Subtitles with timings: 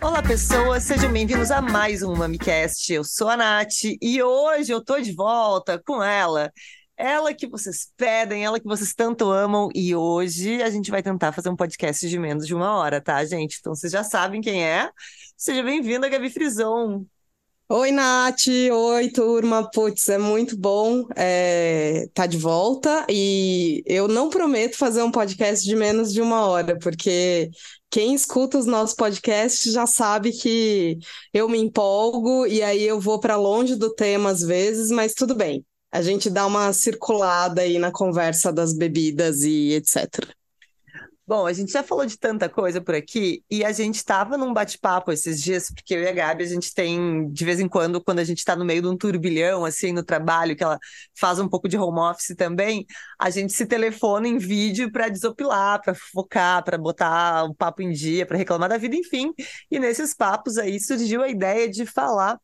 [0.00, 2.92] Olá, pessoas, sejam bem-vindos a mais um MamiCast.
[2.92, 6.52] Eu sou a Nath e hoje eu tô de volta com ela.
[6.96, 11.32] Ela que vocês pedem, ela que vocês tanto amam, e hoje a gente vai tentar
[11.32, 13.56] fazer um podcast de menos de uma hora, tá, gente?
[13.58, 14.90] Então vocês já sabem quem é.
[15.36, 17.04] Seja bem-vinda, Gabi Frison.
[17.74, 18.48] Oi, Nath.
[18.70, 19.70] Oi, turma.
[19.70, 23.06] Putz, é muito bom é, tá de volta.
[23.08, 27.50] E eu não prometo fazer um podcast de menos de uma hora, porque
[27.90, 30.98] quem escuta os nossos podcasts já sabe que
[31.32, 35.34] eu me empolgo e aí eu vou para longe do tema às vezes, mas tudo
[35.34, 35.64] bem.
[35.90, 40.26] A gente dá uma circulada aí na conversa das bebidas e etc.
[41.32, 44.52] Bom, a gente já falou de tanta coisa por aqui e a gente estava num
[44.52, 48.02] bate-papo esses dias, porque eu e a Gabi, a gente tem, de vez em quando,
[48.02, 50.78] quando a gente está no meio de um turbilhão, assim, no trabalho, que ela
[51.18, 52.84] faz um pouco de home office também,
[53.18, 57.92] a gente se telefona em vídeo para desopilar, para focar, para botar o papo em
[57.92, 59.32] dia, para reclamar da vida, enfim.
[59.70, 62.38] E nesses papos aí surgiu a ideia de falar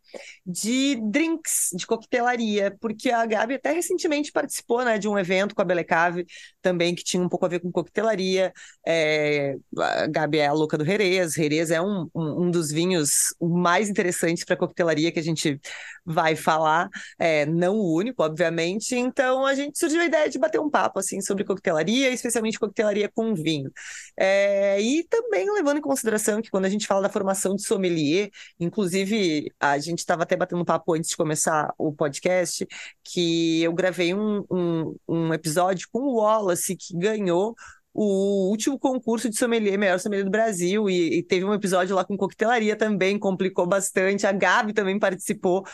[0.46, 5.60] de drinks, de coquetelaria, porque a Gabi até recentemente participou, né, de um evento com
[5.60, 6.24] a Belecave
[6.62, 8.50] também, que tinha um pouco a ver com coquetelaria.
[8.86, 11.34] É, a Gabi é a louca do Jerez.
[11.34, 15.60] Jerez é um, um, um dos vinhos mais interessantes para coquetelaria que a gente
[16.04, 18.96] vai falar, é, não o único, obviamente.
[18.96, 23.10] Então a gente surgiu a ideia de bater um papo assim sobre coquetelaria, especialmente coquetelaria
[23.14, 23.70] com vinho.
[24.16, 28.30] É, e também levando em consideração que quando a gente fala da formação de sommelier,
[28.58, 32.66] inclusive a gente estava até batendo um papo antes de começar o podcast,
[33.04, 37.54] que eu gravei um, um, um episódio com o Wallace, que ganhou
[38.00, 42.04] o último concurso de sommelier, melhor sommelier do Brasil, e, e, teve um episódio lá
[42.04, 44.24] com coquetelaria também, complicou bastante.
[44.24, 45.66] A Gabi também participou,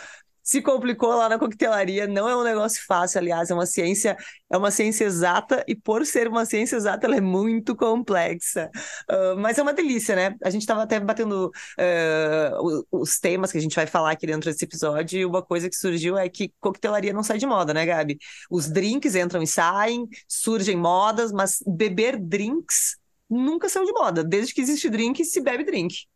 [0.44, 2.06] se complicou lá na coquetelaria.
[2.06, 4.16] Não é um negócio fácil, aliás, é uma ciência,
[4.50, 8.70] é uma ciência exata, e por ser uma ciência exata, ela é muito complexa.
[9.10, 10.36] Uh, mas é uma delícia, né?
[10.44, 14.50] A gente estava até batendo uh, os temas que a gente vai falar aqui dentro
[14.50, 17.86] desse episódio, e uma coisa que surgiu é que coquetelaria não sai de moda, né,
[17.86, 18.18] Gabi?
[18.50, 22.96] Os drinks entram e saem, surgem modas, mas beber drinks
[23.30, 24.22] nunca saiu de moda.
[24.22, 26.06] Desde que existe drink, se bebe drink.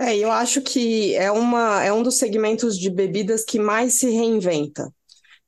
[0.00, 4.08] É, eu acho que é, uma, é um dos segmentos de bebidas que mais se
[4.08, 4.90] reinventa.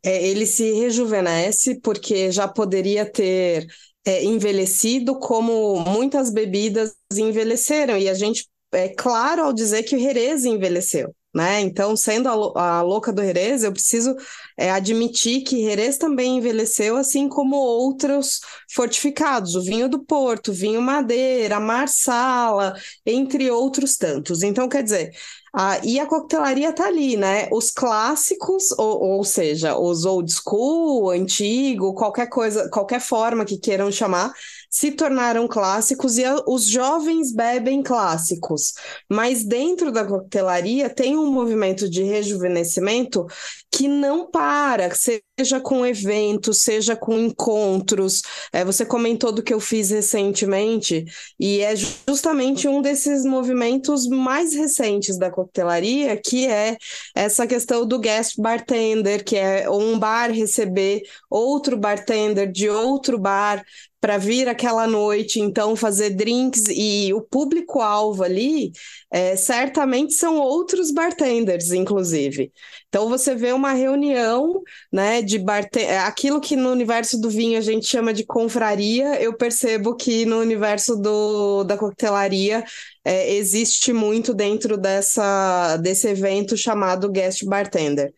[0.04, 3.66] É, ele se rejuvenesce porque já poderia ter
[4.04, 9.98] é, envelhecido como muitas bebidas envelheceram, e a gente é claro ao dizer que o
[9.98, 11.60] Jerez envelheceu né?
[11.60, 14.14] Então, sendo a, a louca do Jerez, eu preciso
[14.56, 18.40] é, admitir que Jerez também envelheceu, assim como outros
[18.74, 22.74] fortificados, o vinho do Porto, vinho Madeira, Marsala,
[23.06, 24.42] entre outros tantos.
[24.42, 25.12] Então, quer dizer,
[25.52, 27.46] a, e a coquetelaria está ali, né?
[27.52, 33.92] Os clássicos, ou, ou seja, os old school, antigo, qualquer coisa, qualquer forma que queiram
[33.92, 34.32] chamar,
[34.70, 38.72] se tornaram clássicos e os jovens bebem clássicos.
[39.10, 43.26] Mas dentro da coquetelaria tem um movimento de rejuvenescimento
[43.72, 48.20] que não para, seja com eventos, seja com encontros.
[48.52, 51.06] É, você comentou do que eu fiz recentemente,
[51.40, 56.76] e é justamente um desses movimentos mais recentes da coquetelaria, que é
[57.14, 61.00] essa questão do guest bartender, que é um bar receber
[61.30, 63.64] outro bartender de outro bar
[64.02, 68.72] para vir aquela noite, então fazer drinks e o público-alvo ali
[69.08, 72.50] é, certamente são outros bartenders, inclusive.
[72.88, 74.60] Então você vê uma reunião
[74.92, 79.34] né, de bartender, aquilo que no universo do vinho a gente chama de confraria, eu
[79.36, 82.64] percebo que no universo do, da coquetelaria
[83.04, 88.12] é, existe muito dentro dessa, desse evento chamado guest bartender.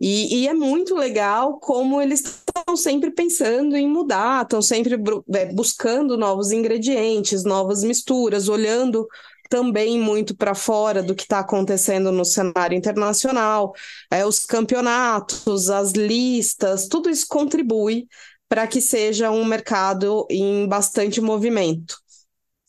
[0.00, 4.94] E, e, é muito legal como eles estão sempre pensando em mudar, estão sempre
[5.34, 9.08] é, buscando novos ingredientes, novas misturas, olhando
[9.48, 13.72] também muito para fora do que está acontecendo no cenário internacional,
[14.10, 18.06] é, os campeonatos, as listas, tudo isso contribui
[18.48, 21.96] para que seja um mercado em bastante movimento.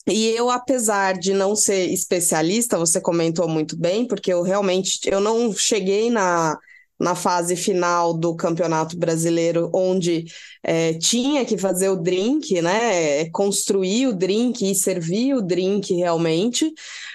[0.06, 5.20] E eu, apesar de não ser especialista, você comentou muito bem, porque eu realmente eu
[5.20, 6.58] não cheguei na
[7.00, 10.26] na fase final do Campeonato Brasileiro, onde
[10.62, 13.28] é, tinha que fazer o drink, né?
[13.30, 16.72] Construir o drink e servir o drink realmente,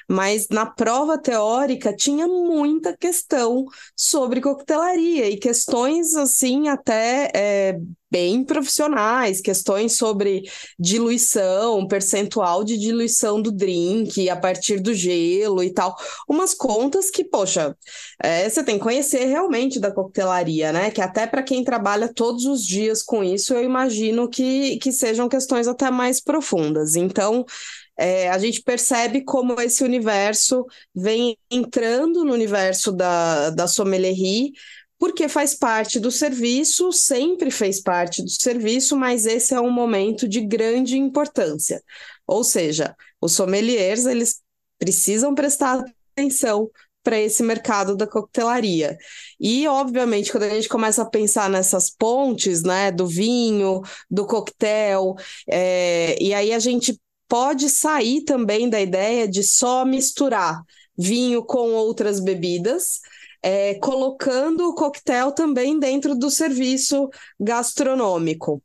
[0.10, 3.66] mas na prova teórica tinha muita questão
[3.96, 7.80] sobre coquetelaria e questões assim até é,
[8.16, 10.44] bem profissionais, questões sobre
[10.80, 15.94] diluição, percentual de diluição do drink a partir do gelo e tal.
[16.26, 17.76] Umas contas que, poxa,
[18.24, 20.92] é, você tem que conhecer realmente da coquetelaria, né?
[20.92, 25.30] Que até para quem trabalha todos os dias com isso, eu imagino que, que sejam
[25.30, 26.96] questões até mais profundas.
[26.96, 27.46] Então,
[27.98, 34.52] é, a gente percebe como esse universo vem entrando no universo da, da sommelierie,
[34.98, 40.28] porque faz parte do serviço, sempre fez parte do serviço, mas esse é um momento
[40.28, 41.82] de grande importância.
[42.26, 44.42] Ou seja, os sommeliers, eles
[44.80, 45.84] precisam prestar
[46.16, 46.70] atenção
[47.06, 48.98] para esse mercado da coquetelaria.
[49.40, 55.16] E, obviamente, quando a gente começa a pensar nessas pontes, né, do vinho, do coquetel,
[55.48, 60.64] é, e aí a gente pode sair também da ideia de só misturar
[60.98, 63.02] vinho com outras bebidas,
[63.44, 67.08] é, colocando o coquetel também dentro do serviço
[67.40, 68.64] gastronômico.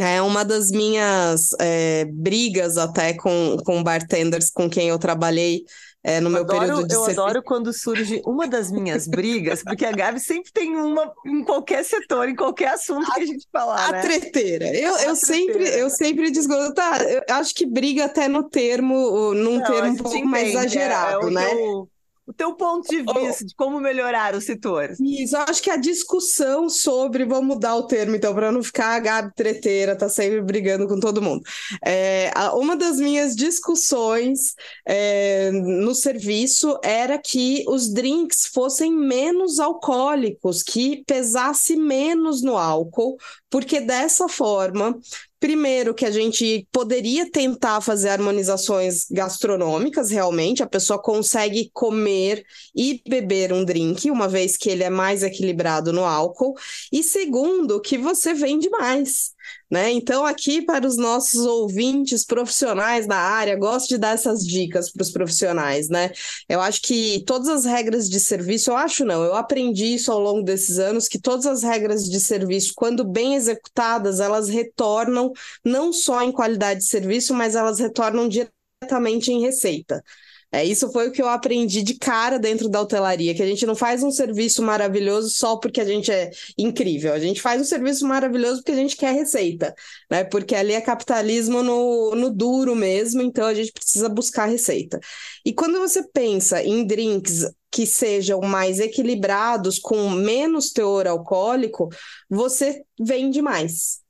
[0.00, 5.64] É uma das minhas é, brigas até com, com bartenders com quem eu trabalhei
[6.08, 7.20] é, no meu adoro, período de Eu serviço.
[7.20, 11.84] adoro quando surge uma das minhas brigas, porque a Gabi sempre tem uma em qualquer
[11.84, 13.88] setor, em qualquer assunto a, que a gente falar.
[13.88, 14.00] A né?
[14.00, 14.66] treteira.
[14.74, 16.74] Eu, eu, sempre, eu sempre desgosto.
[16.74, 20.48] Tá, eu acho que briga até no termo, num Não, termo um pouco entende, mais
[20.48, 21.86] exagerado, é, é né?
[22.28, 24.90] O teu ponto de vista oh, de como melhorar o setor.
[25.00, 28.96] Isso, eu acho que a discussão sobre, vou mudar o termo então, para não ficar
[28.96, 31.42] a Gabi treteira, tá sempre brigando com todo mundo.
[31.82, 34.54] É, uma das minhas discussões
[34.86, 43.16] é, no serviço era que os drinks fossem menos alcoólicos, que pesasse menos no álcool,
[43.50, 44.98] porque dessa forma
[45.40, 53.00] Primeiro, que a gente poderia tentar fazer harmonizações gastronômicas, realmente, a pessoa consegue comer e
[53.08, 56.56] beber um drink, uma vez que ele é mais equilibrado no álcool.
[56.92, 59.32] E segundo, que você vende mais.
[59.70, 59.90] Né?
[59.92, 65.02] Então, aqui para os nossos ouvintes profissionais da área, gosto de dar essas dicas para
[65.02, 66.10] os profissionais, né?
[66.48, 70.20] Eu acho que todas as regras de serviço, eu acho não, eu aprendi isso ao
[70.20, 75.32] longo desses anos, que todas as regras de serviço, quando bem executadas, elas retornam
[75.62, 80.02] não só em qualidade de serviço, mas elas retornam diretamente em receita.
[80.50, 83.66] É, isso foi o que eu aprendi de cara dentro da hotelaria, que a gente
[83.66, 87.12] não faz um serviço maravilhoso só porque a gente é incrível.
[87.12, 89.74] A gente faz um serviço maravilhoso porque a gente quer receita,
[90.10, 90.24] né?
[90.24, 94.98] Porque ali é capitalismo no, no duro mesmo, então a gente precisa buscar receita.
[95.44, 101.90] E quando você pensa em drinks que sejam mais equilibrados, com menos teor alcoólico,
[102.28, 104.00] você vende mais.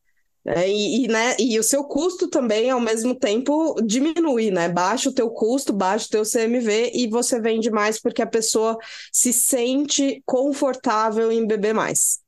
[0.51, 4.67] É, e, e, né, e o seu custo também, ao mesmo tempo, diminui, né?
[4.67, 8.79] Baixa o teu custo, baixa o teu CMV e você vende mais porque a pessoa
[9.13, 12.21] se sente confortável em beber mais.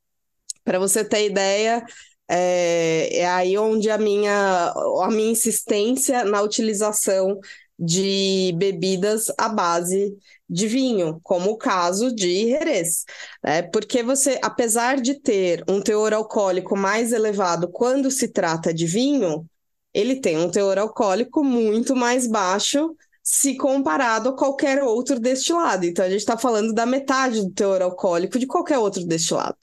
[0.63, 1.83] Para você ter ideia,
[2.29, 4.71] é, é, aí onde a minha,
[5.01, 7.39] a minha insistência na utilização
[7.81, 10.15] de bebidas à base
[10.47, 13.05] de vinho, como o caso de Jerez.
[13.43, 13.63] Né?
[13.63, 19.49] Porque você, apesar de ter um teor alcoólico mais elevado quando se trata de vinho,
[19.93, 25.85] ele tem um teor alcoólico muito mais baixo se comparado a qualquer outro destilado.
[25.85, 29.57] Então, a gente está falando da metade do teor alcoólico de qualquer outro destilado.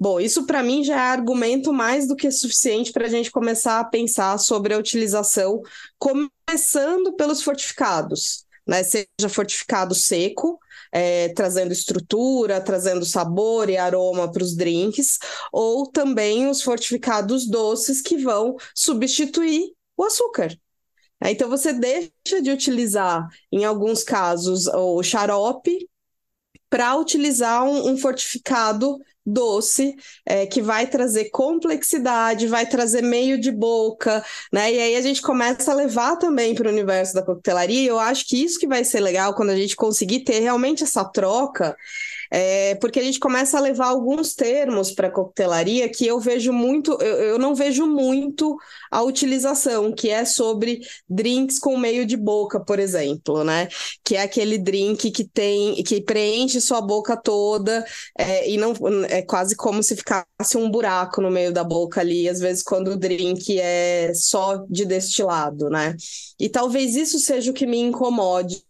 [0.00, 3.80] Bom, isso para mim já é argumento mais do que suficiente para a gente começar
[3.80, 5.60] a pensar sobre a utilização,
[5.98, 8.84] começando pelos fortificados né?
[8.84, 10.58] Seja fortificado seco,
[10.92, 15.18] é, trazendo estrutura, trazendo sabor e aroma para os drinks,
[15.52, 20.56] ou também os fortificados doces que vão substituir o açúcar.
[21.22, 25.88] É, então você deixa de utilizar, em alguns casos, o xarope
[26.68, 29.94] para utilizar um, um fortificado doce,
[30.26, 34.72] é, que vai trazer complexidade, vai trazer meio de boca, né?
[34.72, 37.82] E aí a gente começa a levar também para o universo da coquetelaria.
[37.82, 40.82] E eu acho que isso que vai ser legal quando a gente conseguir ter realmente
[40.84, 41.76] essa troca
[42.30, 46.92] é, porque a gente começa a levar alguns termos para coquetelaria que eu vejo muito,
[47.00, 48.56] eu, eu, não vejo muito
[48.90, 53.68] a utilização, que é sobre drinks com meio de boca, por exemplo, né?
[54.04, 57.84] Que é aquele drink que tem, que preenche sua boca toda
[58.16, 58.74] é, e não
[59.08, 62.92] é quase como se ficasse um buraco no meio da boca ali, às vezes quando
[62.92, 65.96] o drink é só de destilado, né?
[66.38, 68.64] E talvez isso seja o que me incomode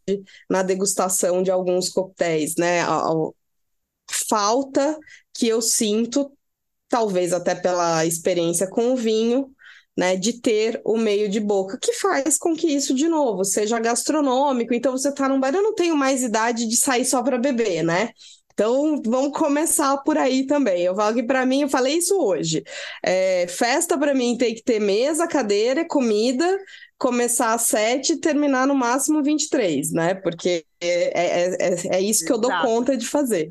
[0.48, 2.80] na degustação de alguns coquetéis, né?
[4.12, 4.98] Falta
[5.34, 6.32] que eu sinto,
[6.88, 9.50] talvez até pela experiência com o vinho,
[9.96, 13.78] né, de ter o meio de boca, que faz com que isso, de novo, seja
[13.78, 14.72] gastronômico.
[14.72, 17.82] Então, você está num bar, eu não tenho mais idade de sair só para beber,
[17.82, 18.10] né?
[18.52, 20.82] Então, vamos começar por aí também.
[20.82, 22.62] Eu falo que para mim, eu falei isso hoje.
[23.02, 26.58] É, festa para mim tem que ter mesa, cadeira, comida,
[26.98, 30.14] começar às sete e terminar no máximo 23, né?
[30.14, 33.48] Porque é, é, é, é isso que eu dou conta de fazer.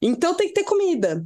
[0.00, 1.24] Então tem que ter comida.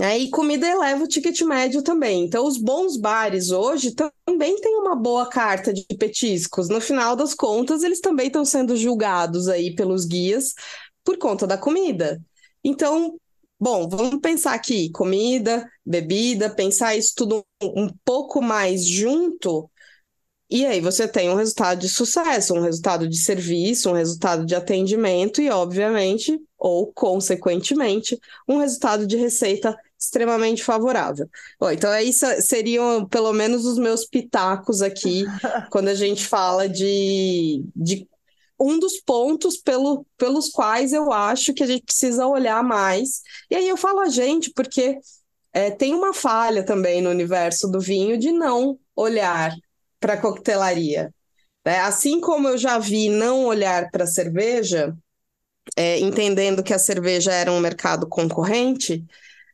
[0.00, 2.24] É, e comida eleva o ticket médio também.
[2.24, 6.68] Então, os bons bares hoje também têm uma boa carta de petiscos.
[6.68, 10.54] No final das contas, eles também estão sendo julgados aí pelos guias
[11.04, 12.18] por conta da comida.
[12.64, 13.18] Então,
[13.60, 19.70] bom, vamos pensar aqui: comida, bebida, pensar isso tudo um pouco mais junto.
[20.48, 24.54] E aí você tem um resultado de sucesso, um resultado de serviço, um resultado de
[24.54, 28.16] atendimento e, obviamente, ou consequentemente,
[28.48, 31.28] um resultado de receita extremamente favorável.
[31.58, 35.24] Bom, então, aí seriam pelo menos os meus pitacos aqui,
[35.72, 38.08] quando a gente fala de, de
[38.60, 43.22] um dos pontos pelo, pelos quais eu acho que a gente precisa olhar mais.
[43.50, 45.00] E aí eu falo a gente, porque
[45.52, 49.52] é, tem uma falha também no universo do vinho de não olhar
[49.98, 51.12] para a coquetelaria.
[51.64, 54.96] É, assim como eu já vi não olhar para a cerveja,
[55.76, 59.04] é, entendendo que a cerveja era um mercado concorrente,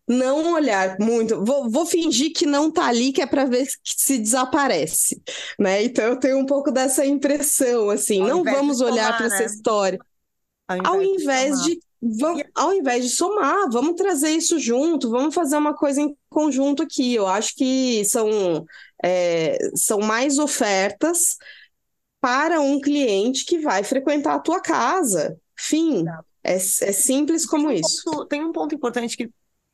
[0.08, 4.18] não olhar muito, vou, vou fingir que não tá ali, que é para ver se
[4.18, 5.20] desaparece,
[5.58, 5.82] né?
[5.82, 9.34] Então eu tenho um pouco dessa impressão, assim, ao não vamos olhar para né?
[9.34, 9.98] essa história.
[10.66, 11.80] Ao invés, ao invés de, de
[12.18, 16.82] vamos, ao invés de somar, vamos trazer isso junto, vamos fazer uma coisa em conjunto
[16.82, 17.14] aqui.
[17.14, 18.64] Eu acho que são,
[19.04, 21.36] é, são mais ofertas
[22.20, 25.38] para um cliente que vai frequentar a tua casa.
[25.58, 26.04] Fim.
[26.42, 28.04] É, é simples como tem um isso.
[28.04, 29.30] Ponto, tem um ponto importante que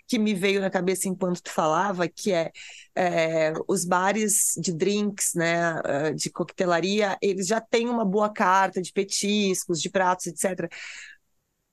[0.07, 2.53] que me veio na cabeça enquanto tu falava, que é,
[2.95, 8.83] é, os bares de drinks, né, eh, de coquetelaria, eles já têm uma boa carta
[8.83, 10.69] de petiscos, de pratos, etc.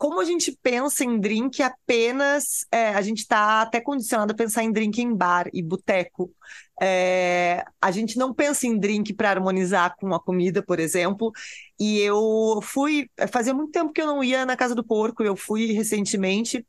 [0.01, 4.63] Como a gente pensa em drink apenas, é, a gente está até condicionado a pensar
[4.63, 6.34] em drink em bar e boteco.
[6.81, 11.31] É, a gente não pensa em drink para harmonizar com a comida, por exemplo.
[11.79, 15.36] E eu fui, fazia muito tempo que eu não ia na casa do porco, eu
[15.36, 16.65] fui recentemente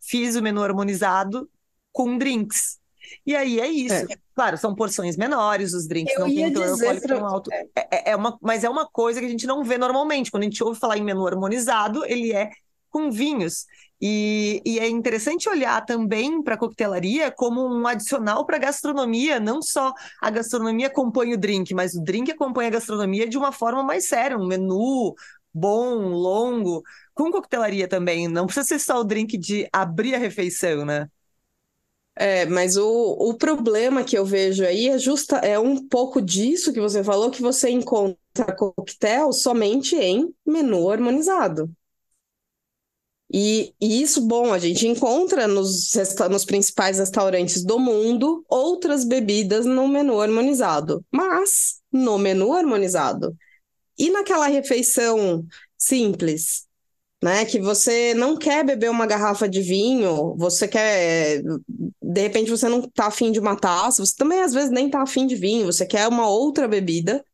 [0.00, 1.50] fiz o menu harmonizado
[1.92, 2.78] com drinks.
[3.26, 3.94] E aí é isso.
[4.10, 4.16] É.
[4.34, 7.52] Claro, são porções menores, os drinks eu não têm teor alcoólico tão alto.
[7.52, 7.66] É.
[7.74, 8.10] é.
[8.12, 10.30] É, uma, mas é uma coisa que a gente não vê normalmente.
[10.30, 12.50] Quando a gente ouve falar em menu harmonizado, ele é
[12.90, 13.64] com vinhos.
[14.00, 19.40] E, e é interessante olhar também para a coquetelaria como um adicional para a gastronomia.
[19.40, 19.92] Não só
[20.22, 24.06] a gastronomia acompanha o drink, mas o drink acompanha a gastronomia de uma forma mais
[24.06, 24.38] séria.
[24.38, 25.14] Um menu
[25.52, 26.82] bom, longo
[27.14, 28.28] com coquetelaria também.
[28.28, 31.08] Não precisa ser só o drink de abrir a refeição, né?
[32.20, 36.72] É, mas o, o problema que eu vejo aí é justa é um pouco disso
[36.72, 41.70] que você falou, que você encontra coquetel somente em menu harmonizado.
[43.30, 45.92] E, e, isso, bom, a gente encontra nos,
[46.30, 53.36] nos principais restaurantes do mundo outras bebidas no menu harmonizado, mas no menu harmonizado.
[53.98, 55.44] E naquela refeição
[55.76, 56.66] simples,
[57.22, 57.44] né?
[57.44, 61.42] Que você não quer beber uma garrafa de vinho, você quer.
[62.00, 65.02] De repente você não tá afim de uma taça, você também às vezes nem tá
[65.02, 67.24] afim de vinho, você quer uma outra bebida.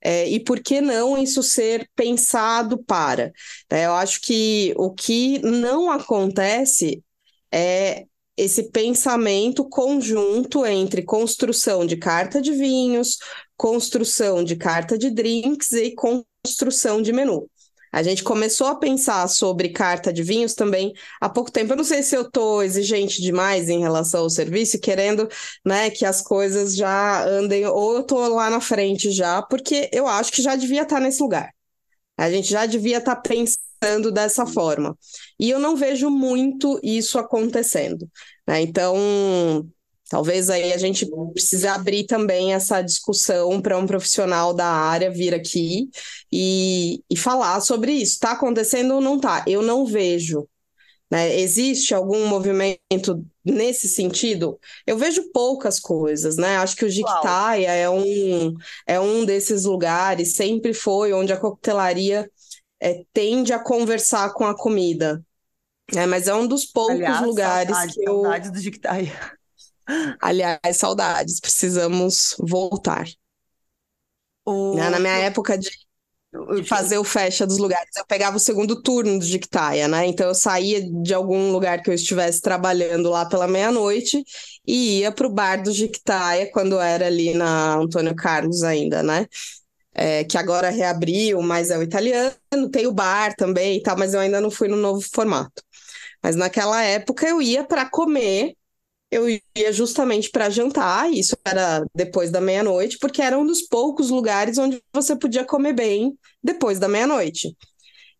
[0.00, 3.32] É, e por que não isso ser pensado para?
[3.70, 7.02] É, eu acho que o que não acontece
[7.52, 13.18] é esse pensamento conjunto entre construção de carta de vinhos,
[13.56, 17.48] construção de carta de drinks e construção de menu.
[17.98, 21.72] A gente começou a pensar sobre carta de vinhos também há pouco tempo.
[21.72, 25.28] Eu não sei se eu estou exigente demais em relação ao serviço, querendo
[25.66, 30.06] né, que as coisas já andem, ou eu estou lá na frente já, porque eu
[30.06, 31.52] acho que já devia estar tá nesse lugar.
[32.16, 34.96] A gente já devia estar tá pensando dessa forma.
[35.36, 38.08] E eu não vejo muito isso acontecendo.
[38.46, 38.60] Né?
[38.62, 38.96] Então,
[40.08, 45.34] Talvez aí a gente precise abrir também essa discussão para um profissional da área vir
[45.34, 45.90] aqui
[46.32, 48.14] e, e falar sobre isso.
[48.14, 49.44] Está acontecendo ou não está?
[49.46, 50.48] Eu não vejo.
[51.10, 51.38] Né?
[51.40, 54.58] Existe algum movimento nesse sentido?
[54.86, 56.56] Eu vejo poucas coisas, né?
[56.56, 58.54] Acho que o Jiquitaia é um,
[58.86, 62.30] é um desses lugares, sempre foi, onde a coquetelaria
[62.80, 65.22] é, tende a conversar com a comida.
[65.94, 68.22] É, mas é um dos poucos Aliás, lugares saudade, que eu.
[68.22, 69.37] Saudade do Jiquitaia.
[70.20, 73.06] Aliás, saudades, precisamos voltar.
[74.44, 74.74] O...
[74.74, 75.70] Né, na minha época de
[76.66, 80.06] fazer o fecha dos lugares, eu pegava o segundo turno do Dictaia, né?
[80.06, 84.22] Então eu saía de algum lugar que eu estivesse trabalhando lá pela meia-noite
[84.66, 89.26] e ia para o bar do Dictaia quando era ali na Antônio Carlos ainda, né?
[89.94, 92.34] É, que agora reabriu, mas é o italiano,
[92.70, 95.62] tem o bar também e tal, mas eu ainda não fui no novo formato.
[96.22, 98.54] Mas naquela época eu ia para comer,
[99.10, 104.10] eu ia justamente para jantar, isso era depois da meia-noite, porque era um dos poucos
[104.10, 107.56] lugares onde você podia comer bem depois da meia-noite.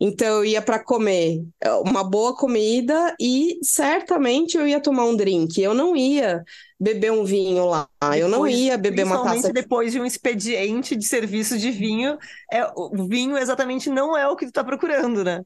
[0.00, 5.16] Então eu ia para comer eh, uma boa comida e certamente eu ia tomar um
[5.16, 5.60] drink.
[5.60, 6.44] Eu não ia
[6.78, 7.88] beber um vinho lá.
[8.00, 9.52] Depois, eu não ia beber uma taça.
[9.52, 12.16] depois de um expediente de serviço de vinho,
[12.50, 15.42] é o vinho exatamente não é o que tu está procurando, né?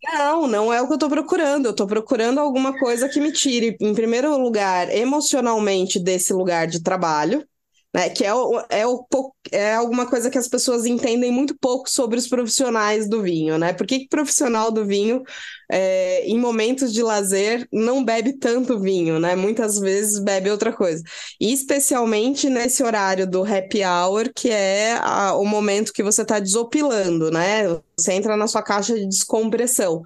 [0.00, 1.66] Não, não é o que eu estou procurando.
[1.66, 6.82] Eu estou procurando alguma coisa que me tire, em primeiro lugar, emocionalmente desse lugar de
[6.82, 7.46] trabalho
[7.94, 8.08] né?
[8.08, 8.28] Que é,
[8.70, 9.04] é, o,
[9.50, 13.72] é alguma coisa que as pessoas entendem muito pouco sobre os profissionais do vinho, né?
[13.72, 15.22] Por que, que profissional do vinho,
[15.70, 19.36] é, em momentos de lazer, não bebe tanto vinho, né?
[19.36, 21.02] Muitas vezes bebe outra coisa.
[21.40, 26.38] E especialmente nesse horário do happy hour, que é a, o momento que você está
[26.38, 27.64] desopilando, né?
[27.96, 30.02] Você entra na sua caixa de descompressão.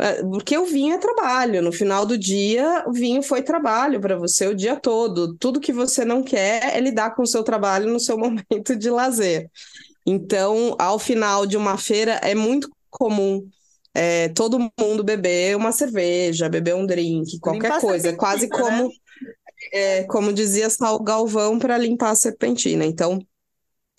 [0.00, 1.60] É, porque o vinho é trabalho.
[1.60, 5.36] No final do dia, o vinho foi trabalho para você o dia todo.
[5.36, 8.88] Tudo que você não quer é lidar com o seu trabalho no seu momento de
[8.88, 9.50] lazer.
[10.06, 13.46] Então, ao final de uma feira, é muito comum
[13.92, 18.08] é, todo mundo beber uma cerveja, beber um drink, qualquer coisa.
[18.08, 18.56] É quase né?
[18.56, 18.94] como, né?
[19.72, 22.86] é, como dizia Sal Galvão, para limpar a serpentina.
[22.86, 23.18] Então,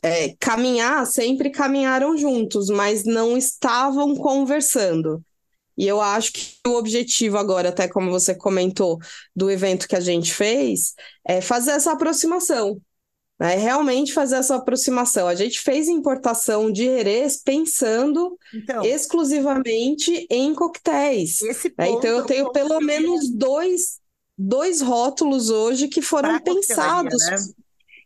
[0.01, 5.23] é, caminhar, sempre caminharam juntos, mas não estavam conversando.
[5.77, 8.99] E eu acho que o objetivo agora, até como você comentou,
[9.35, 10.93] do evento que a gente fez,
[11.25, 12.79] é fazer essa aproximação.
[13.41, 13.55] Né?
[13.55, 15.27] Realmente fazer essa aproximação.
[15.27, 21.39] A gente fez importação de herês pensando então, exclusivamente em coquetéis.
[21.75, 21.89] Né?
[21.89, 23.99] Então eu tenho pelo menos dois,
[24.37, 27.25] dois rótulos hoje que foram pensados.
[27.25, 27.35] Né?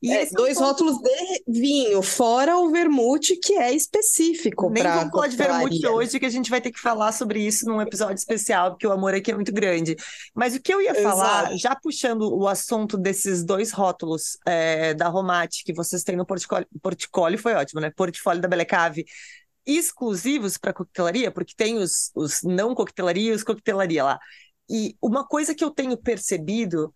[0.02, 4.70] E é, dois rótulos de vinho, fora o vermute, que é específico.
[4.70, 7.66] Nem vamos falar de vermute hoje, que a gente vai ter que falar sobre isso
[7.66, 9.96] num episódio especial, porque o amor aqui é muito grande.
[10.34, 11.58] Mas o que eu ia falar, Exato.
[11.58, 16.68] já puxando o assunto desses dois rótulos é, da Romate que vocês têm no portfólio,
[16.82, 17.92] portfólio foi ótimo, né?
[17.96, 19.06] Portfólio da Belecave
[19.66, 24.20] exclusivos para coquetelaria, porque tem os, os não coquetelaria e os coquetelaria lá.
[24.70, 26.94] E uma coisa que eu tenho percebido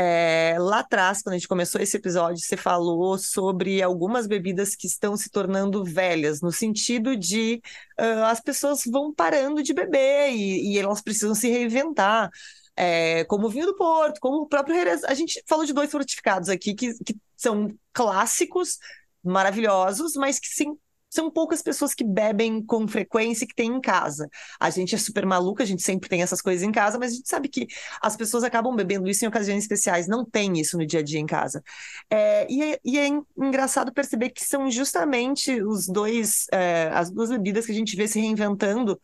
[0.00, 4.86] é, lá atrás, quando a gente começou esse episódio, você falou sobre algumas bebidas que
[4.86, 7.60] estão se tornando velhas, no sentido de
[7.98, 12.30] uh, as pessoas vão parando de beber e, e elas precisam se reinventar.
[12.76, 15.02] É, como o vinho do Porto, como o próprio Jerez.
[15.02, 18.78] A gente falou de dois fortificados aqui que, que são clássicos,
[19.20, 20.78] maravilhosos, mas que sim,
[21.10, 24.28] são poucas pessoas que bebem com frequência e que tem em casa.
[24.60, 27.16] A gente é super maluca, a gente sempre tem essas coisas em casa, mas a
[27.16, 27.66] gente sabe que
[28.00, 31.18] as pessoas acabam bebendo isso em ocasiões especiais, não tem isso no dia a dia
[31.18, 31.62] em casa.
[32.10, 37.30] É, e, é, e, é, engraçado perceber que são justamente os dois, é, as duas
[37.30, 39.00] bebidas que a gente vê se reinventando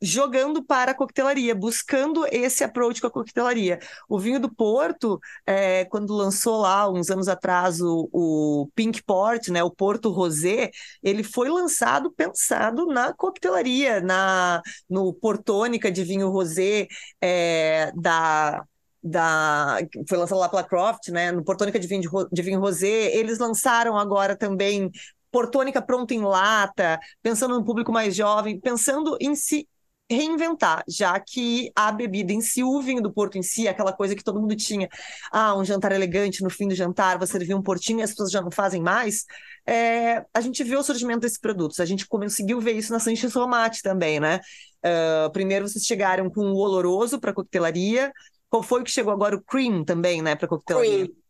[0.00, 3.78] jogando para a coquetelaria, buscando esse approach com a coquetelaria.
[4.08, 9.48] O vinho do Porto, é, quando lançou lá uns anos atrás o, o, Pink Port,
[9.48, 10.70] né, o Porto Rosé,
[11.02, 16.86] ele foi lançado pensado na coquetelaria, na no Portônica de vinho rosé
[17.20, 18.64] é, da
[19.08, 19.78] da
[20.08, 23.38] foi lançado lá pela Croft, né, no Portônica de vinho de, de vinho rosé, eles
[23.38, 24.90] lançaram agora também
[25.30, 29.68] Portônica pronto em lata, pensando no público mais jovem, pensando em si
[30.10, 34.14] reinventar, já que a bebida em si, o vinho do Porto em si, aquela coisa
[34.14, 34.88] que todo mundo tinha,
[35.32, 38.30] ah, um jantar elegante no fim do jantar, você servir um portinho e as pessoas
[38.30, 39.24] já não fazem mais,
[39.66, 43.34] é, a gente vê o surgimento desses produtos, a gente conseguiu ver isso na Sanches
[43.34, 44.40] Romate também, né?
[44.84, 48.12] Uh, primeiro vocês chegaram com o oloroso para coquetelaria,
[48.48, 49.34] qual foi o que chegou agora?
[49.34, 51.06] O cream também, né, para coquetelaria?
[51.06, 51.25] Cream.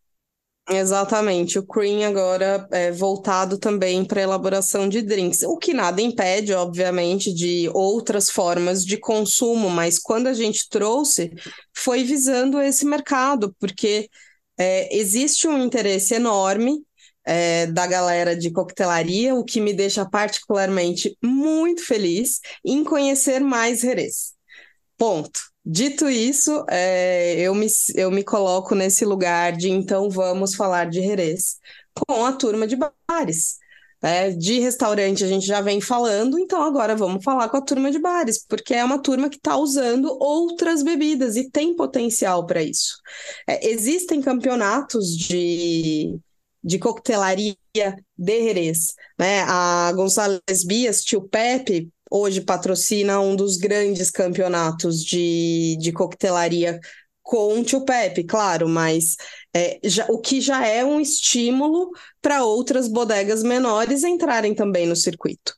[0.69, 6.53] Exatamente, o cream agora é voltado também para elaboração de drinks, o que nada impede,
[6.53, 11.33] obviamente, de outras formas de consumo, mas quando a gente trouxe,
[11.73, 14.11] foi visando esse mercado, porque
[14.59, 16.85] é, existe um interesse enorme
[17.25, 23.81] é, da galera de coquetelaria, o que me deixa particularmente muito feliz em conhecer mais
[23.81, 24.35] Jerez.
[24.99, 25.41] Ponto.
[25.69, 31.03] Dito isso, é, eu, me, eu me coloco nesse lugar de então vamos falar de
[31.03, 31.57] Jerez
[32.07, 33.57] com a turma de bares.
[34.01, 37.91] É, de restaurante a gente já vem falando, então agora vamos falar com a turma
[37.91, 42.63] de bares, porque é uma turma que está usando outras bebidas e tem potencial para
[42.63, 42.95] isso.
[43.49, 46.17] É, existem campeonatos de,
[46.63, 47.57] de coquetelaria
[48.17, 49.41] de Jerez, né?
[49.49, 56.79] A Gonçalves Bias, tio Pepe, hoje patrocina um dos grandes campeonatos de, de coquetelaria
[57.27, 59.17] com o tio Pepe, claro, mas
[59.53, 61.91] é, já, o que já é um estímulo
[62.23, 65.53] para outras bodegas menores entrarem também no circuito.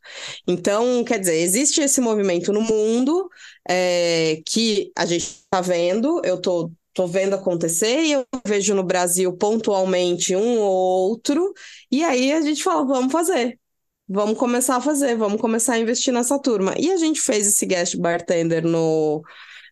[0.47, 3.29] Então, quer dizer, existe esse movimento no mundo
[3.69, 8.83] é, que a gente está vendo, eu estou tô vendo acontecer e eu vejo no
[8.83, 11.53] Brasil pontualmente um ou outro,
[11.93, 13.59] e aí a gente fala, vamos fazer.
[14.09, 16.75] Vamos começar a fazer, vamos começar a investir nessa turma.
[16.79, 19.23] E a gente fez esse guest bartender no,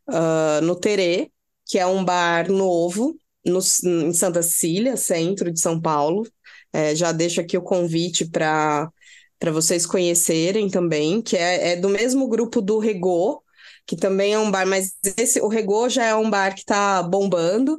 [0.08, 1.30] uh, no Terê,
[1.64, 6.26] que é um bar novo no, em Santa Cecília, centro de São Paulo.
[6.72, 8.90] É, já deixo aqui o convite para
[9.38, 13.42] para vocês conhecerem também, que é, é, do mesmo grupo do Regô,
[13.86, 17.02] que também é um bar, mas esse, o Regô já é um bar que está
[17.02, 17.78] bombando.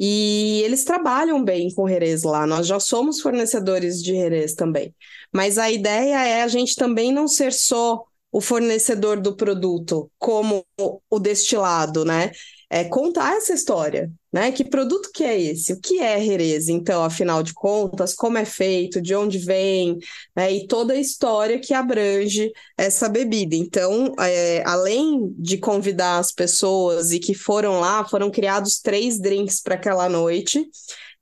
[0.00, 4.94] E eles trabalham bem com Jerez lá, nós já somos fornecedores de Jerez também.
[5.32, 10.64] Mas a ideia é a gente também não ser só o fornecedor do produto, como
[11.10, 12.32] o destilado, né?
[12.72, 14.52] É contar essa história, né?
[14.52, 15.72] Que produto que é esse?
[15.72, 19.98] O que é Jerez, então, afinal de contas, como é feito, de onde vem,
[20.36, 20.52] né?
[20.52, 23.56] E toda a história que abrange essa bebida.
[23.56, 29.60] Então, é, além de convidar as pessoas e que foram lá, foram criados três drinks
[29.60, 30.64] para aquela noite.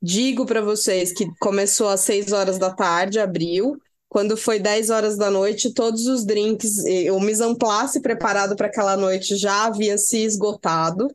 [0.02, 5.16] Digo para vocês que começou às seis horas da tarde, abril, quando foi 10 horas
[5.16, 6.78] da noite, todos os drinks,
[7.12, 11.08] o mise en place preparado para aquela noite já havia se esgotado.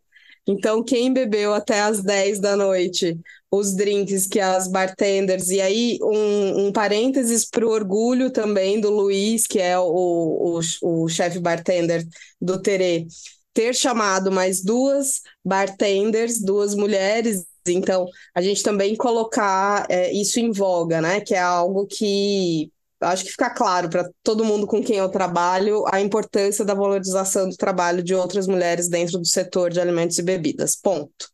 [0.47, 3.17] Então, quem bebeu até as 10 da noite
[3.49, 8.89] os drinks que as bartenders, e aí um, um parênteses para o orgulho também do
[8.89, 12.03] Luiz, que é o, o, o chefe bartender
[12.41, 13.05] do Terê,
[13.53, 20.51] ter chamado mais duas bartenders, duas mulheres então, a gente também colocar é, isso em
[20.51, 21.21] voga, né?
[21.21, 22.71] Que é algo que
[23.03, 27.49] acho que fica claro para todo mundo com quem eu trabalho a importância da valorização
[27.49, 30.75] do trabalho de outras mulheres dentro do setor de alimentos e bebidas.
[30.75, 31.27] Ponto.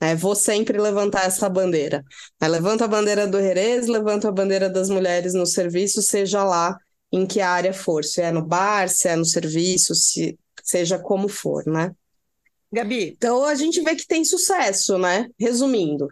[0.00, 2.04] É, vou sempre levantar essa bandeira.
[2.40, 6.76] É, levanta a bandeira do Jerez, levanta a bandeira das mulheres no serviço, seja lá
[7.12, 11.28] em que área for, se é no bar, se é no serviço, se seja como
[11.28, 11.94] for, né?
[12.72, 13.14] Gabi.
[13.16, 15.28] Então a gente vê que tem sucesso, né?
[15.38, 16.08] Resumindo,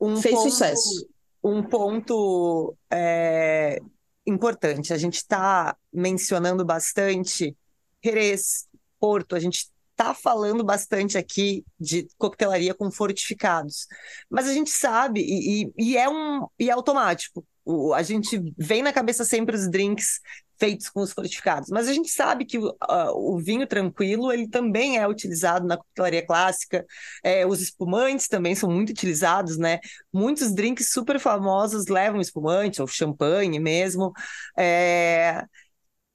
[0.00, 1.08] um fez ponto, sucesso.
[1.42, 3.80] Um ponto é,
[4.28, 4.92] importante.
[4.92, 7.56] A gente está mencionando bastante
[8.04, 8.66] Jerez,
[9.00, 13.86] Porto, a gente está falando bastante aqui de coquetelaria com fortificados,
[14.30, 17.44] mas a gente sabe, e, e, e é um e é automático.
[17.64, 20.20] O, a gente vem na cabeça sempre os drinks
[20.58, 21.68] feitos com os fortificados.
[21.70, 22.74] Mas a gente sabe que uh,
[23.14, 26.84] o vinho tranquilo ele também é utilizado na coquetelaria clássica.
[27.22, 29.78] É, os espumantes também são muito utilizados, né?
[30.12, 34.12] Muitos drinks super famosos levam espumante ou champanhe mesmo.
[34.58, 35.44] É...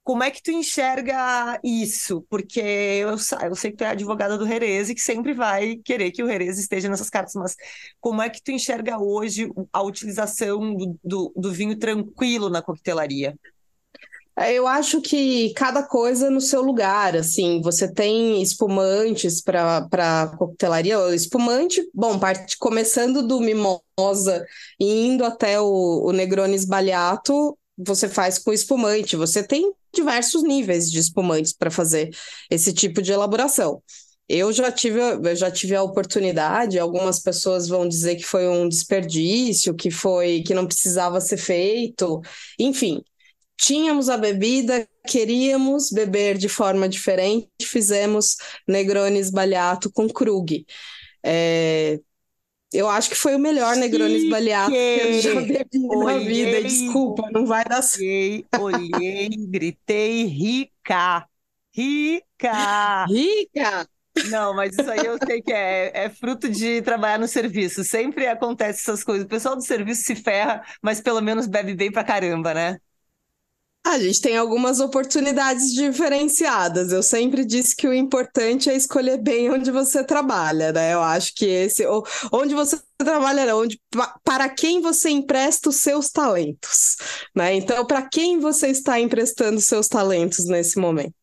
[0.02, 2.26] Como é que tu enxerga isso?
[2.28, 6.10] Porque eu, eu sei que tu é advogada do Jerez e que sempre vai querer
[6.10, 7.56] que o Jerez esteja nessas cartas, mas
[8.00, 13.34] como é que tu enxerga hoje a utilização do, do, do vinho tranquilo na coquetelaria?
[14.36, 20.96] É, eu acho que cada coisa no seu lugar, assim, você tem espumantes para coquetelaria,
[21.14, 24.44] espumante, bom, parte, começando do mimosa
[24.80, 30.90] e indo até o, o Negroni Sbagliato, você faz com espumante, você tem diversos níveis
[30.90, 32.10] de espumantes para fazer
[32.50, 33.80] esse tipo de elaboração.
[34.28, 38.68] Eu já tive, eu já tive a oportunidade, algumas pessoas vão dizer que foi um
[38.68, 42.20] desperdício, que foi que não precisava ser feito,
[42.58, 43.02] enfim,
[43.56, 48.36] tínhamos a bebida, queríamos beber de forma diferente, fizemos
[48.66, 50.66] Negroni Sbagliato com Krug.
[51.22, 52.00] É,
[52.72, 56.62] eu acho que foi o melhor Negroni Sbagliato que eu já bebi olhei, na vida.
[56.62, 58.46] Desculpa, não vai dar certo.
[58.60, 61.26] Olhei, gritei, rica,
[61.72, 63.06] rica.
[63.06, 63.88] Rica!
[64.28, 67.82] Não, mas isso aí eu sei que é, é fruto de trabalhar no serviço.
[67.82, 69.24] Sempre acontece essas coisas.
[69.24, 72.78] O pessoal do serviço se ferra, mas pelo menos bebe bem pra caramba, né?
[73.86, 76.90] A gente tem algumas oportunidades diferenciadas.
[76.90, 80.94] Eu sempre disse que o importante é escolher bem onde você trabalha, né?
[80.94, 81.84] Eu acho que esse,
[82.32, 83.78] onde você trabalha, onde,
[84.24, 86.96] para quem você empresta os seus talentos,
[87.34, 87.54] né?
[87.54, 91.14] Então, para quem você está emprestando os seus talentos nesse momento?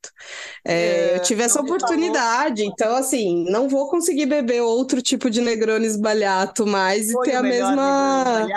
[0.63, 5.41] É, é, eu tive essa oportunidade, então, assim, não vou conseguir beber outro tipo de
[5.41, 8.47] Negroni esbalhato mais e ter a mesma.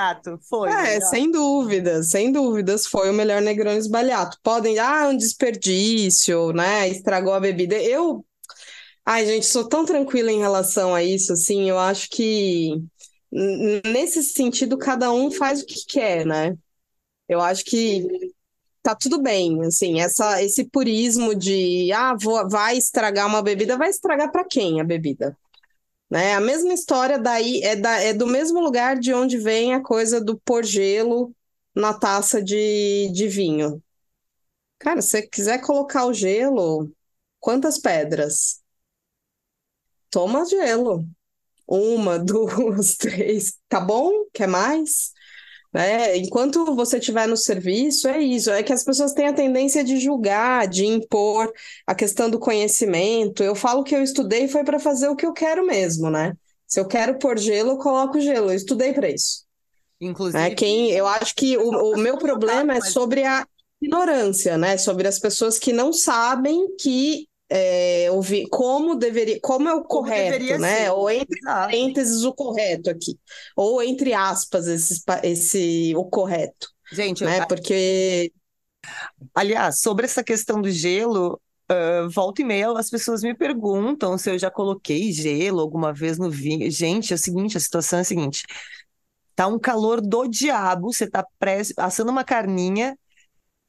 [0.49, 0.69] Foi.
[0.69, 3.94] É, sem dúvidas, sem dúvidas, foi o melhor Negroni esbalhato.
[4.43, 6.89] Podem, ah, um desperdício, né?
[6.89, 7.77] Estragou a bebida.
[7.77, 8.25] Eu.
[9.05, 12.83] Ai, gente, sou tão tranquila em relação a isso, assim, eu acho que
[13.85, 16.57] nesse sentido, cada um faz o que quer, né?
[17.29, 18.07] Eu acho que
[18.83, 23.91] tá tudo bem, assim, essa, esse purismo de, ah, vou, vai estragar uma bebida, vai
[23.91, 25.37] estragar para quem a bebida?
[26.11, 26.35] Né?
[26.35, 30.21] A mesma história daí é, da, é do mesmo lugar de onde vem a coisa
[30.21, 31.35] do pôr gelo
[31.75, 33.83] na taça de, de vinho.
[34.85, 36.93] Cara, se você quiser colocar o gelo,
[37.41, 38.61] quantas pedras?
[40.11, 41.07] Toma gelo.
[41.67, 43.55] Uma, duas, três.
[43.67, 44.27] Tá bom?
[44.31, 45.11] Quer mais?
[45.75, 48.51] É, enquanto você estiver no serviço, é isso.
[48.51, 51.51] É que as pessoas têm a tendência de julgar, de impor
[51.87, 53.43] a questão do conhecimento.
[53.43, 56.35] Eu falo que eu estudei foi para fazer o que eu quero mesmo, né?
[56.67, 58.51] Se eu quero pôr gelo, eu coloco gelo.
[58.51, 59.45] Eu estudei para isso.
[59.99, 60.45] Inclusive.
[60.45, 63.47] É, quem, eu acho que o, o meu problema é sobre a
[63.85, 64.77] ignorância, né?
[64.77, 70.05] Sobre as pessoas que não sabem que é, ouvir como deveria, como é o como
[70.05, 70.85] correto, né?
[70.85, 70.91] Ser.
[70.91, 73.19] Ou entre parênteses o correto aqui,
[73.55, 76.69] ou entre aspas esse, esse o correto.
[76.93, 77.41] Gente, né?
[77.41, 77.47] Eu...
[77.47, 78.33] Porque
[79.35, 84.31] aliás, sobre essa questão do gelo, uh, volta e meia as pessoas me perguntam se
[84.31, 86.71] eu já coloquei gelo alguma vez no vinho.
[86.71, 88.45] Gente, é o seguinte, a situação é a seguinte.
[89.37, 91.27] Tá um calor do diabo, você tá
[91.79, 92.97] assando uma carninha,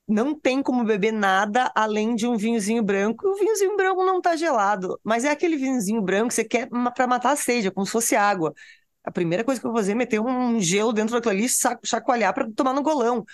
[0.08, 3.28] não tem como beber nada além de um vinhozinho branco.
[3.28, 7.08] O vinhozinho branco não tá gelado, mas é aquele vinhozinho branco que você quer para
[7.08, 8.54] matar a sede, é como se fosse água.
[9.04, 11.48] A primeira coisa que eu vou fazer é meter um gelo dentro daquilo ali,
[11.84, 13.26] chacoalhar para tomar no golão.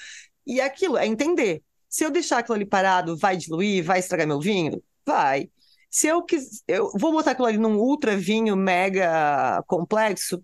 [0.45, 1.63] E é aquilo, é entender.
[1.89, 4.81] Se eu deixar aquilo ali parado, vai diluir, vai estragar meu vinho?
[5.05, 5.49] Vai.
[5.89, 10.43] Se eu quiser, eu vou botar aquilo ali num ultra vinho mega complexo?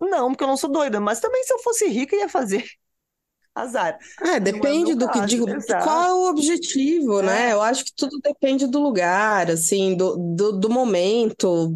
[0.00, 2.66] Não, porque eu não sou doida, mas também se eu fosse rica ia fazer
[3.56, 3.98] azar.
[4.22, 5.46] É, depende do que digo,
[5.82, 7.44] qual é o objetivo, né?
[7.44, 7.46] é.
[7.46, 7.52] né?
[7.54, 11.74] Eu acho que tudo depende do lugar, assim, do, do, do, momento.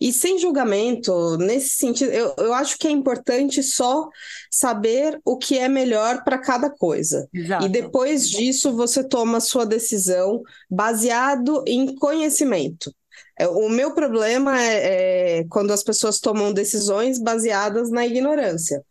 [0.00, 4.08] E sem julgamento, nesse sentido, eu, eu acho que é importante só
[4.50, 7.28] saber o que é melhor para cada coisa.
[7.34, 7.66] Exato.
[7.66, 12.94] E depois disso você toma a sua decisão baseado em conhecimento.
[13.38, 18.82] É, o meu problema é, é quando as pessoas tomam decisões baseadas na ignorância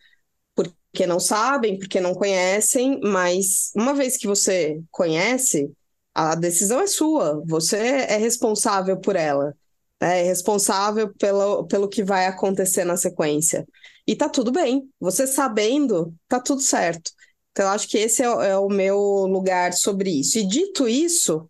[0.96, 5.70] porque não sabem, porque não conhecem, mas uma vez que você conhece,
[6.14, 9.54] a decisão é sua, você é responsável por ela,
[10.02, 10.22] né?
[10.22, 13.68] é responsável pelo, pelo que vai acontecer na sequência.
[14.08, 17.12] E tá tudo bem, você sabendo, tá tudo certo.
[17.52, 20.40] Então, eu acho que esse é, é o meu lugar sobre isso.
[20.40, 21.50] E dito isso,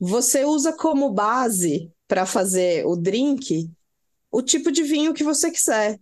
[0.00, 3.70] você usa como base para fazer o drink
[4.32, 6.00] o tipo de vinho que você quiser.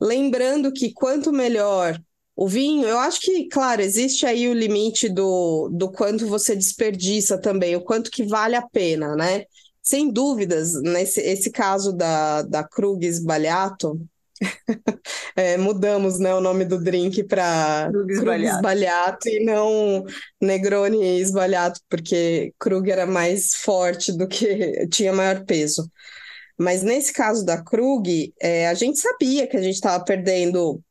[0.00, 1.98] Lembrando que quanto melhor
[2.34, 7.38] o vinho, eu acho que, claro, existe aí o limite do, do quanto você desperdiça
[7.38, 9.44] também, o quanto que vale a pena, né?
[9.82, 13.98] Sem dúvidas, nesse esse caso da, da Krug Sbagliato,
[15.34, 20.04] é, mudamos né, o nome do drink para Krug Sbagliato e não
[20.40, 25.90] Negroni Sbagliato, porque Krug era mais forte do que tinha maior peso.
[26.58, 30.82] Mas nesse caso da Krug, é, a gente sabia que a gente estava perdendo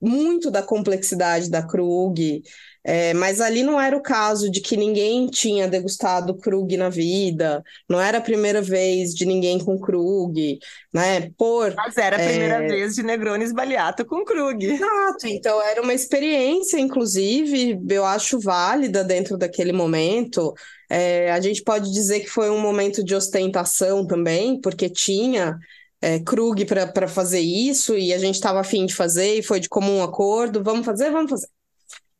[0.00, 2.42] muito da complexidade da Krug,
[2.86, 7.64] é, mas ali não era o caso de que ninguém tinha degustado Krug na vida,
[7.88, 10.58] não era a primeira vez de ninguém com Krug,
[10.92, 11.30] né?
[11.38, 12.66] Por, mas era a primeira é...
[12.66, 14.66] vez de Negroni Sbagliato com Krug.
[14.66, 20.52] Exato, então era uma experiência, inclusive, eu acho válida dentro daquele momento.
[20.90, 25.58] É, a gente pode dizer que foi um momento de ostentação também, porque tinha
[26.02, 29.70] é, Krug para fazer isso e a gente estava afim de fazer e foi de
[29.70, 31.53] comum acordo, vamos fazer, vamos fazer.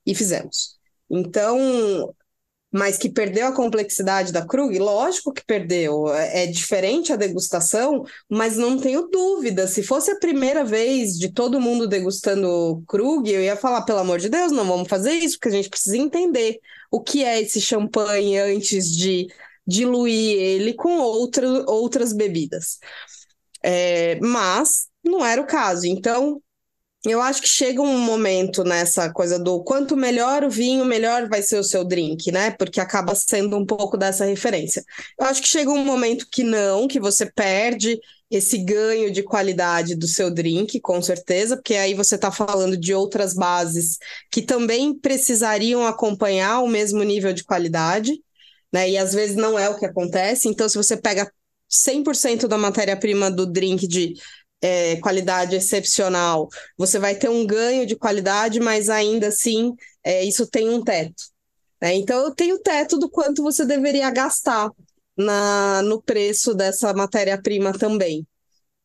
[0.07, 0.77] E fizemos.
[1.11, 2.15] Então,
[2.75, 4.77] mas que perdeu a complexidade da Krug?
[4.81, 6.13] Lógico que perdeu.
[6.13, 9.69] É, é diferente a degustação, mas não tenho dúvida.
[9.69, 14.19] Se fosse a primeira vez de todo mundo degustando Krug, eu ia falar, pelo amor
[14.19, 16.59] de Deus, não vamos fazer isso, porque a gente precisa entender
[16.91, 19.29] o que é esse champanhe antes de
[19.65, 22.81] diluir ele com outra, outras bebidas.
[23.63, 25.87] É, mas não era o caso.
[25.87, 26.43] Então,
[27.05, 31.43] eu acho que chega um momento nessa coisa do quanto melhor o vinho, melhor vai
[31.43, 32.51] ser o seu drink, né?
[32.53, 34.83] Porque acaba sendo um pouco dessa referência.
[35.19, 39.95] Eu acho que chega um momento que não, que você perde esse ganho de qualidade
[39.95, 43.99] do seu drink, com certeza, porque aí você está falando de outras bases
[44.31, 48.13] que também precisariam acompanhar o mesmo nível de qualidade,
[48.73, 48.89] né?
[48.91, 50.49] E às vezes não é o que acontece.
[50.49, 51.31] Então, se você pega
[51.71, 54.15] 100% da matéria-prima do drink de
[54.63, 60.47] é, qualidade excepcional, você vai ter um ganho de qualidade, mas ainda assim é, isso
[60.47, 61.23] tem um teto.
[61.81, 61.95] Né?
[61.95, 64.71] Então, eu tenho teto do quanto você deveria gastar
[65.17, 68.27] na, no preço dessa matéria-prima também.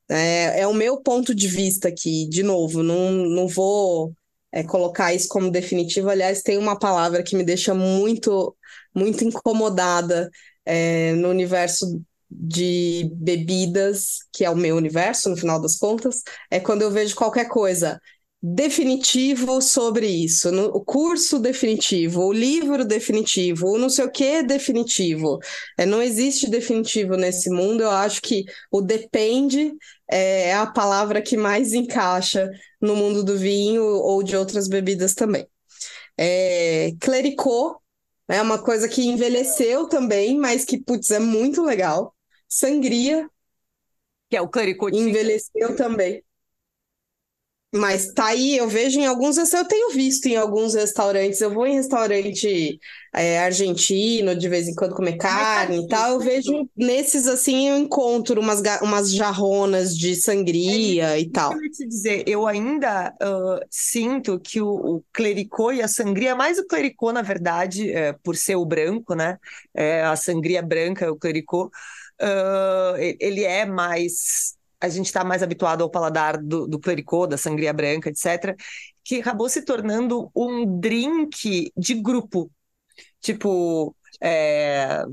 [0.09, 4.13] É, é, o meu ponto de vista aqui, de novo, não, não vou
[4.51, 6.09] é, colocar isso como definitivo.
[6.09, 8.55] Aliás, tem uma palavra que me deixa muito,
[8.93, 10.29] muito incomodada
[10.65, 16.59] é, no universo de bebidas, que é o meu universo, no final das contas, é
[16.59, 17.99] quando eu vejo qualquer coisa
[18.41, 24.41] definitivo sobre isso, no, o curso definitivo, o livro definitivo, o não sei o que
[24.43, 25.39] definitivo.
[25.77, 27.83] É, não existe definitivo nesse mundo.
[27.83, 29.73] Eu acho que o depende
[30.09, 32.49] é, é a palavra que mais encaixa
[32.81, 35.45] no mundo do vinho ou de outras bebidas também.
[36.17, 37.81] É, clericô
[38.27, 42.15] é uma coisa que envelheceu também, mas que, putz, é muito legal.
[42.49, 43.29] Sangria.
[44.29, 44.89] Que é o clericô.
[44.89, 46.23] Envelheceu também.
[47.71, 51.67] Mas tá aí, eu vejo em alguns, eu tenho visto em alguns restaurantes, eu vou
[51.67, 52.79] em restaurante
[53.13, 57.77] é, argentino, de vez em quando comer carne e tal, eu vejo nesses assim, eu
[57.77, 61.53] encontro umas, umas jarronas de sangria é, e tal.
[61.53, 66.57] Eu te dizer, eu ainda uh, sinto que o, o, clericô e a sangria, mais
[66.57, 69.37] o clericô, na verdade, é, por ser o branco, né?
[69.75, 71.69] É, a sangria branca, o clericô,
[72.21, 77.37] uh, ele é mais a gente está mais habituado ao paladar do, do clericô, da
[77.37, 78.55] sangria branca, etc.,
[79.03, 82.49] que acabou se tornando um drink de grupo.
[83.19, 85.03] Tipo, é,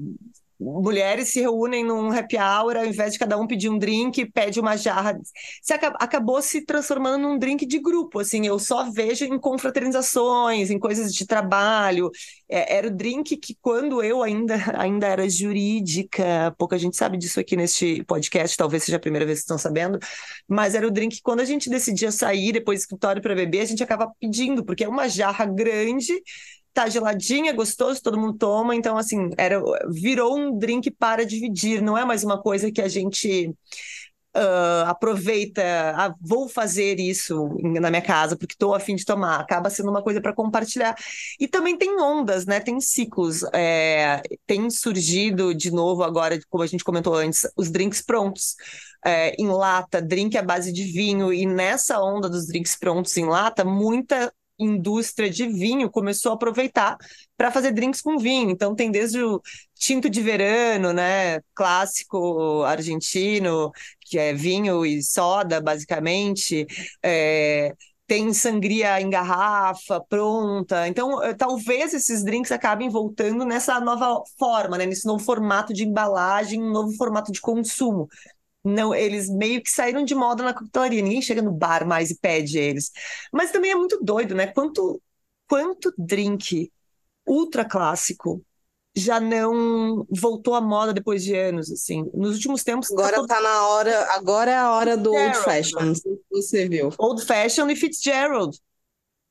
[0.58, 4.58] mulheres se reúnem num happy hour, ao invés de cada um pedir um drink, pede
[4.58, 5.18] uma jarra.
[5.62, 10.78] Se acabou se transformando num drink de grupo, assim, eu só vejo em confraternizações, em
[10.78, 12.10] coisas de trabalho.
[12.48, 17.40] É, era o drink que quando eu ainda, ainda era jurídica, pouca gente sabe disso
[17.40, 19.98] aqui neste podcast, talvez seja a primeira vez que estão sabendo,
[20.48, 23.60] mas era o drink que quando a gente decidia sair depois do escritório para beber,
[23.60, 26.12] a gente acaba pedindo, porque é uma jarra grande
[26.76, 28.74] tá geladinha, gostoso, todo mundo toma.
[28.76, 32.88] Então, assim, era, virou um drink para dividir, não é mais uma coisa que a
[32.88, 33.48] gente
[34.36, 35.62] uh, aproveita,
[35.96, 39.40] ah, vou fazer isso na minha casa porque estou afim de tomar.
[39.40, 40.94] Acaba sendo uma coisa para compartilhar.
[41.40, 42.60] E também tem ondas, né?
[42.60, 43.42] Tem ciclos.
[43.54, 48.54] É, tem surgido de novo agora, como a gente comentou antes, os drinks prontos.
[49.04, 53.24] É, em lata, drink à base de vinho, e nessa onda dos drinks prontos em
[53.24, 56.96] lata, muita indústria de vinho começou a aproveitar
[57.36, 58.50] para fazer drinks com vinho.
[58.50, 59.40] Então tem desde o
[59.74, 66.66] tinto de verano, né, clássico argentino, que é vinho e soda, basicamente.
[67.02, 67.72] É,
[68.06, 70.86] tem sangria em garrafa pronta.
[70.86, 74.86] Então, eh, talvez esses drinks acabem voltando nessa nova forma, né?
[74.86, 78.08] nesse novo formato de embalagem, um novo formato de consumo
[78.66, 81.00] não, eles meio que saíram de moda na coquetelaria.
[81.00, 82.90] Ninguém chega no bar mais e pede eles.
[83.32, 84.48] Mas também é muito doido, né?
[84.48, 85.00] Quanto,
[85.48, 86.72] quanto drink
[87.24, 88.44] ultra clássico
[88.92, 92.10] já não voltou à moda depois de anos, assim.
[92.12, 92.88] Nos últimos tempos.
[92.88, 93.42] Tá agora tá, todo...
[93.44, 94.12] na hora.
[94.14, 95.92] Agora é a hora do Old Fashion.
[96.32, 96.90] Você viu?
[96.98, 98.58] Old Fashion e Fitzgerald.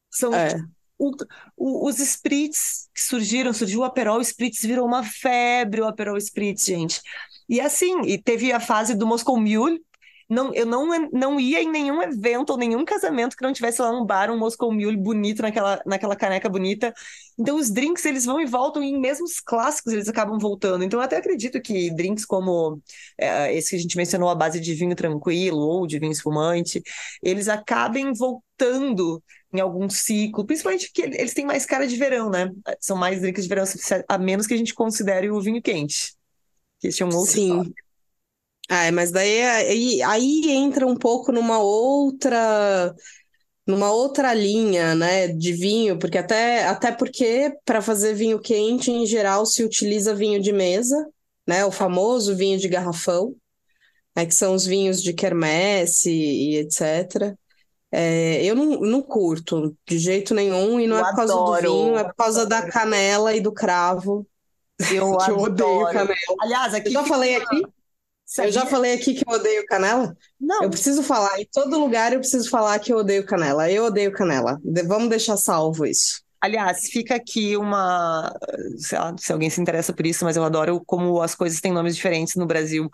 [0.09, 0.55] São é.
[0.97, 1.27] Ultra...
[1.57, 7.01] os spritz que surgiram, surgiu o Aperol Spritz, virou uma febre o Aperol Spritz, gente.
[7.47, 9.81] E assim, e teve a fase do Moscow Mule.
[10.27, 13.91] Não, eu não, não ia em nenhum evento ou nenhum casamento que não tivesse lá
[13.91, 16.91] um bar, um Moscow Mule bonito naquela, naquela caneca bonita.
[17.37, 20.83] Então os drinks, eles vão e voltam, e mesmo os clássicos eles acabam voltando.
[20.83, 22.81] Então eu até acredito que drinks como
[23.19, 26.81] é, esse que a gente mencionou, a base de vinho tranquilo ou de vinho espumante,
[27.21, 29.21] eles acabem voltando
[29.55, 32.51] em algum ciclo, principalmente porque eles têm mais cara de verão, né?
[32.79, 33.65] São mais drinks de verão,
[34.07, 36.15] a menos que a gente considere o vinho quente
[36.79, 37.73] que esse é um outro Sim.
[38.67, 42.93] Ah, mas daí aí, aí entra um pouco numa outra
[43.67, 49.07] numa outra linha, né, de vinho, porque até até porque para fazer vinho quente em
[49.07, 50.95] geral se utiliza vinho de mesa,
[51.47, 53.35] né, o famoso vinho de garrafão,
[54.15, 57.35] né, que são os vinhos de quermesse e etc.
[57.97, 61.61] É, eu não, não curto de jeito nenhum e não eu é por causa adoro.
[61.61, 64.27] do vinho, é por causa da canela e do cravo.
[64.91, 66.15] Eu, que eu odeio canela.
[66.41, 66.89] Aliás, aqui.
[66.89, 67.61] Eu já falei aqui?
[68.25, 68.49] Sabia?
[68.49, 70.13] Eu já falei aqui que eu odeio canela?
[70.37, 70.63] Não.
[70.63, 73.71] Eu preciso falar, em todo lugar eu preciso falar que eu odeio canela.
[73.71, 74.59] Eu odeio canela.
[74.85, 76.21] Vamos deixar salvo isso.
[76.41, 78.29] Aliás, fica aqui uma.
[78.77, 81.71] Sei lá, se alguém se interessa por isso, mas eu adoro como as coisas têm
[81.71, 82.89] nomes diferentes no Brasil.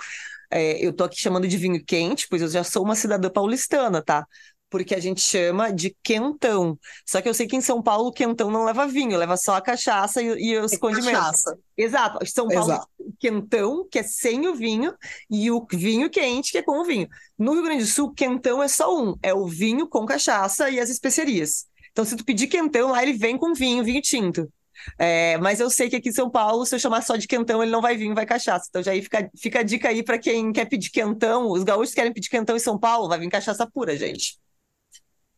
[0.52, 4.00] É, eu tô aqui chamando de vinho quente, pois eu já sou uma cidadã paulistana,
[4.04, 4.28] tá?
[4.72, 6.80] Porque a gente chama de quentão.
[7.06, 9.56] Só que eu sei que em São Paulo o quentão não leva vinho, leva só
[9.56, 11.12] a cachaça e, e os é condimentos.
[11.12, 11.60] Cachaça.
[11.78, 12.26] Exato.
[12.26, 12.88] São Paulo, Exato.
[13.20, 14.96] quentão, que é sem o vinho,
[15.30, 17.08] e o vinho quente, que é com o vinho.
[17.38, 20.80] No Rio Grande do Sul, quentão é só um, é o vinho com cachaça e
[20.80, 21.66] as especiarias.
[21.92, 24.50] Então, se tu pedir quentão, lá ele vem com vinho, vinho tinto.
[24.98, 27.62] É, mas eu sei que aqui em São Paulo, se eu chamar só de quentão,
[27.62, 28.68] ele não vai vir, vai cachaça.
[28.70, 31.50] Então já aí fica, fica a dica aí para quem quer pedir quentão.
[31.52, 34.40] Os gaúchos querem pedir quentão em São Paulo, vai vir cachaça pura, gente.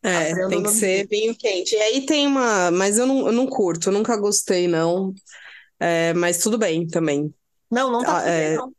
[0.04, 1.74] É, tem que ser vinho quente.
[1.74, 2.70] E aí tem uma.
[2.70, 5.14] Mas eu não, eu não curto, nunca gostei, não.
[5.80, 7.34] É, mas tudo bem também.
[7.70, 8.54] Não, não tá ah, é...
[8.54, 8.72] não.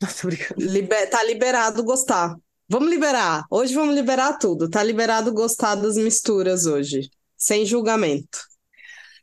[0.58, 1.08] Liber...
[1.08, 2.36] Tá liberado gostar.
[2.68, 3.44] Vamos liberar.
[3.48, 4.68] Hoje vamos liberar tudo.
[4.68, 7.08] Tá liberado gostar das misturas hoje.
[7.36, 8.40] Sem julgamento.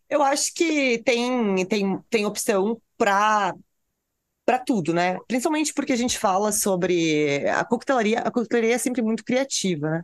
[0.09, 3.53] Eu acho que tem, tem, tem opção para
[4.49, 5.15] para tudo, né?
[5.27, 10.03] Principalmente porque a gente fala sobre a coquetelaria, a coquetelaria é sempre muito criativa, né?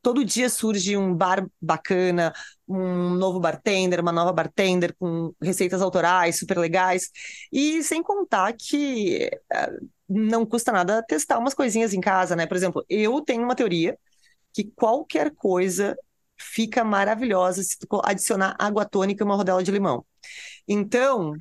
[0.00, 2.32] Todo dia surge um bar bacana,
[2.66, 7.10] um novo bartender, uma nova bartender com receitas autorais super legais,
[7.52, 9.70] e sem contar que eh,
[10.08, 12.46] não custa nada testar umas coisinhas em casa, né?
[12.46, 13.98] Por exemplo, eu tenho uma teoria
[14.54, 15.94] que qualquer coisa
[16.38, 20.02] fica maravilhosa se tu adicionar água tônica e uma rodela de limão.
[20.66, 21.34] Então,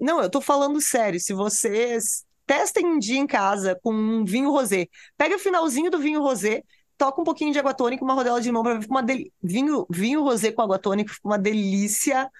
[0.00, 1.18] não, eu tô falando sério.
[1.20, 5.98] Se vocês testem um dia em casa com um vinho rosé, pega o finalzinho do
[5.98, 6.62] vinho rosé,
[6.96, 9.24] toca um pouquinho de água tônica, uma rodela de limão para ver uma del...
[9.42, 12.30] vinho vinho rosé com água tônica, fica uma delícia.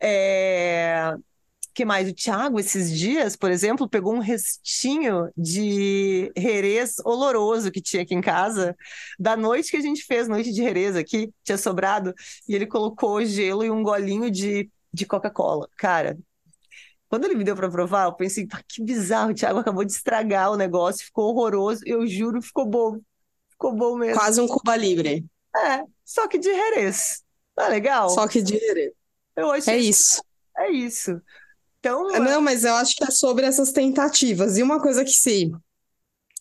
[0.00, 1.14] É...
[1.74, 2.08] que mais?
[2.08, 8.14] O Thiago, esses dias, por exemplo, pegou um restinho de herês oloroso que tinha aqui
[8.14, 8.76] em casa,
[9.18, 12.12] da noite que a gente fez, noite de herês aqui, tinha sobrado,
[12.48, 15.68] e ele colocou gelo e um golinho de, de Coca-Cola.
[15.78, 16.18] Cara,
[17.12, 20.50] quando ele me deu para provar, eu pensei, que bizarro, o Thiago acabou de estragar
[20.50, 21.82] o negócio, ficou horroroso.
[21.84, 23.00] Eu juro, ficou bom.
[23.50, 24.18] Ficou bom mesmo.
[24.18, 25.22] Quase um Cuba Libre.
[25.54, 27.22] É, só que de Jerez.
[27.54, 28.08] Tá legal?
[28.08, 28.92] Só que de Jerez.
[29.36, 29.74] Eu achei...
[29.74, 30.24] É isso.
[30.56, 31.20] É isso.
[31.80, 34.56] Então, é, Não, mas eu acho que é sobre essas tentativas.
[34.56, 35.52] E uma coisa que se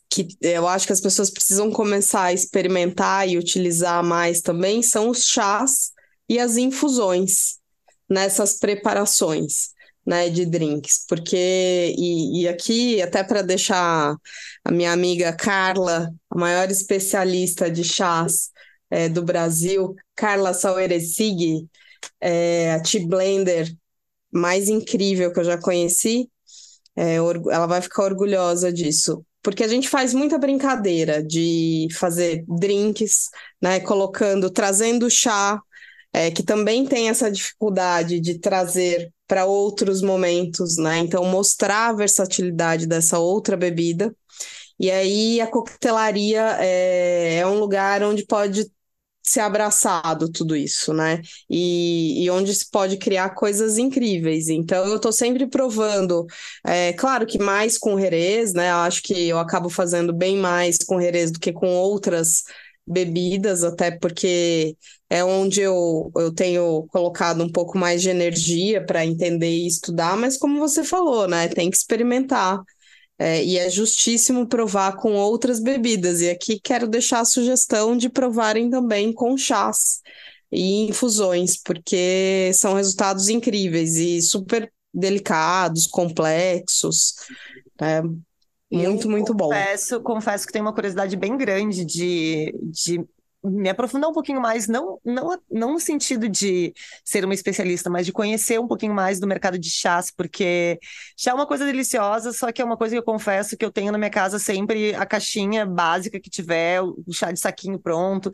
[0.09, 5.09] que eu acho que as pessoas precisam começar a experimentar e utilizar mais também são
[5.09, 5.91] os chás
[6.29, 7.59] e as infusões
[8.09, 9.71] nessas preparações
[10.05, 14.15] né, de drinks, porque e, e aqui até para deixar
[14.63, 18.49] a minha amiga Carla, a maior especialista de chás
[18.89, 21.67] é, do Brasil, Carla Saueresig,
[22.19, 23.71] é, a tea blender
[24.31, 26.29] mais incrível que eu já conheci,
[26.95, 29.25] é, ela vai ficar orgulhosa disso.
[29.43, 33.29] Porque a gente faz muita brincadeira de fazer drinks,
[33.61, 33.79] né?
[33.79, 35.59] Colocando, trazendo chá,
[36.13, 40.99] é, que também tem essa dificuldade de trazer para outros momentos, né?
[40.99, 44.13] Então, mostrar a versatilidade dessa outra bebida.
[44.79, 48.69] E aí, a coquetelaria é, é um lugar onde pode
[49.23, 51.21] ser abraçado tudo isso, né?
[51.49, 54.49] E, e, onde se pode criar coisas incríveis.
[54.49, 56.25] Então, eu estou sempre provando,
[56.65, 58.71] é, claro que mais com Jerez, né?
[58.71, 62.43] Eu acho que eu acabo fazendo bem mais com Jerez do que com outras
[62.85, 64.75] bebidas, até porque
[65.09, 70.17] é onde eu, eu tenho colocado um pouco mais de energia para entender e estudar,
[70.17, 72.59] mas como você falou, né, tem que experimentar.
[73.19, 76.21] É, e é justíssimo provar com outras bebidas.
[76.21, 80.01] E aqui quero deixar a sugestão de provarem também com chás
[80.51, 87.13] e infusões, porque são resultados incríveis e super delicados, complexos.
[87.79, 88.01] É,
[88.71, 89.49] muito, muito bom.
[89.49, 93.05] Confesso, confesso que tenho uma curiosidade bem grande de, de
[93.43, 98.05] me aprofundar um pouquinho mais, não, não, não no sentido de ser uma especialista, mas
[98.05, 100.79] de conhecer um pouquinho mais do mercado de chás, porque
[101.17, 103.71] chá é uma coisa deliciosa, só que é uma coisa que eu confesso que eu
[103.71, 108.31] tenho na minha casa sempre a caixinha básica que tiver, o chá de saquinho pronto.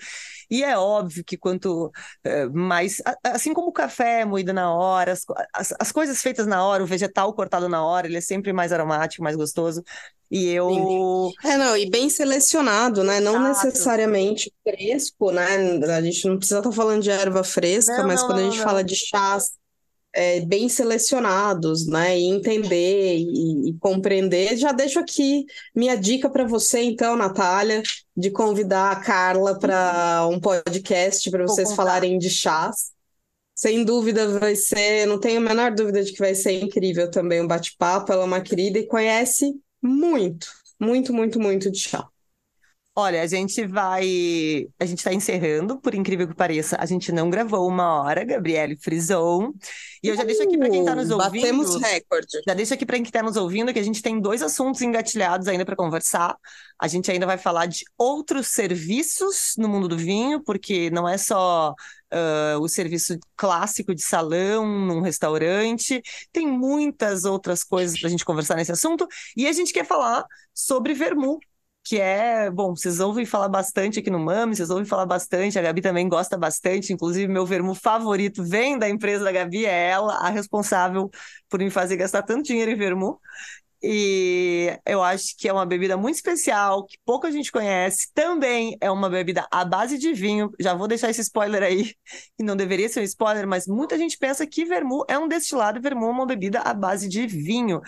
[0.49, 3.01] E é óbvio que quanto uh, mais.
[3.23, 6.87] Assim como o café moído na hora, as, as, as coisas feitas na hora, o
[6.87, 9.83] vegetal cortado na hora, ele é sempre mais aromático, mais gostoso.
[10.29, 11.31] E eu.
[11.43, 13.19] É, não, e bem selecionado, né?
[13.19, 13.67] Não Exato.
[13.67, 15.79] necessariamente fresco, né?
[15.95, 18.47] A gente não precisa estar tá falando de erva fresca, não, mas não, quando não,
[18.47, 19.51] a gente fala de chás
[20.17, 22.19] é, bem selecionados, né?
[22.19, 25.45] E entender e, e compreender, já deixo aqui
[25.75, 27.83] minha dica para você, então, Natália,
[28.15, 32.91] de convidar a Carla para um podcast para vocês falarem de chás.
[33.53, 37.39] Sem dúvida vai ser, não tenho a menor dúvida de que vai ser incrível também
[37.39, 38.11] o um bate-papo.
[38.11, 40.47] Ela é uma querida e conhece muito,
[40.79, 42.07] muito, muito, muito de chá.
[42.99, 44.65] Olha, a gente vai.
[44.79, 46.75] A gente está encerrando, por incrível que pareça.
[46.79, 49.53] A gente não gravou uma hora, Gabriele frisou.
[50.01, 51.41] E eu já deixo aqui para quem está nos ouvindo.
[51.41, 52.41] Batemos recorde.
[52.47, 55.47] Já deixo aqui para quem está nos ouvindo que a gente tem dois assuntos engatilhados
[55.47, 56.35] ainda para conversar.
[56.81, 61.19] A gente ainda vai falar de outros serviços no mundo do vinho, porque não é
[61.19, 61.75] só
[62.11, 68.25] uh, o serviço clássico de salão num restaurante, tem muitas outras coisas para a gente
[68.25, 69.07] conversar nesse assunto.
[69.35, 71.41] E a gente quer falar sobre vermouth
[71.87, 75.61] que é, bom, vocês ouvem falar bastante aqui no Mami, vocês ouvem falar bastante, a
[75.61, 80.15] Gabi também gosta bastante, inclusive meu vermo favorito vem da empresa da Gabi, é ela
[80.15, 81.09] a responsável
[81.47, 83.21] por me fazer gastar tanto dinheiro em vermo.
[83.81, 88.11] E eu acho que é uma bebida muito especial, que pouca gente conhece.
[88.13, 90.51] Também é uma bebida à base de vinho.
[90.59, 91.93] Já vou deixar esse spoiler aí,
[92.35, 95.79] que não deveria ser um spoiler, mas muita gente pensa que vermu é um destilado
[95.79, 97.79] vermu é uma bebida à base de vinho.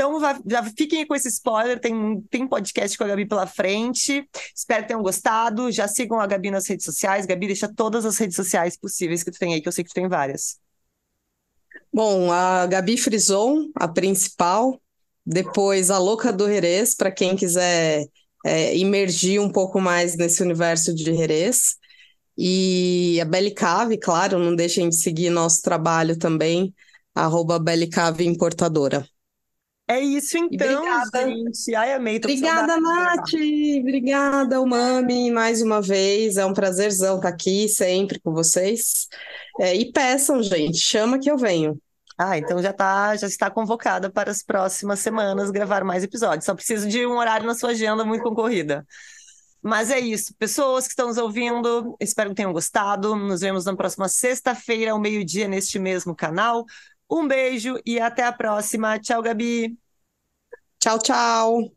[0.00, 4.26] Então, já fiquem com esse spoiler, tem, tem podcast com a Gabi pela frente.
[4.56, 5.70] Espero que tenham gostado.
[5.70, 7.26] Já sigam a Gabi nas redes sociais.
[7.26, 9.90] Gabi, deixa todas as redes sociais possíveis que tu tem aí, que eu sei que
[9.90, 10.58] tu tem várias.
[11.92, 14.80] Bom, a Gabi Frison, a principal.
[15.26, 18.06] Depois a Louca do Jerez, para quem quiser
[18.46, 21.76] é, imergir um pouco mais nesse universo de Jerez.
[22.38, 26.74] E a Belicave, claro, não deixem de seguir nosso trabalho também,
[27.14, 27.62] arroba
[28.18, 29.06] Importadora.
[29.90, 31.28] É isso então, obrigada.
[31.28, 31.74] gente.
[31.74, 32.18] Ai, amei.
[32.18, 33.34] obrigada, Nath.
[33.80, 36.36] Obrigada, Umami, mais uma vez.
[36.36, 39.08] É um prazerzão estar aqui sempre com vocês.
[39.58, 41.76] É, e peçam, gente, chama que eu venho.
[42.16, 46.44] Ah, então já tá, já está convocada para as próximas semanas gravar mais episódios.
[46.44, 48.86] Só preciso de um horário na sua agenda muito concorrida.
[49.60, 53.16] Mas é isso, pessoas que estão nos ouvindo, espero que tenham gostado.
[53.16, 56.64] Nos vemos na próxima sexta-feira, ao meio-dia, neste mesmo canal.
[57.10, 58.98] Um beijo e até a próxima.
[58.98, 59.76] Tchau, Gabi.
[60.78, 61.72] Tchau, tchau.